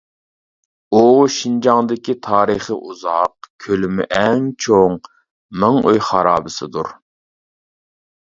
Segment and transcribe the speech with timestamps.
[0.93, 1.01] ئۇ
[1.35, 4.97] شىنجاڭدىكى تارىخى ئۇزاق، كۆلىمى ئەڭ چوڭ
[5.65, 6.91] مىڭئۆي خارابىسىدۇر.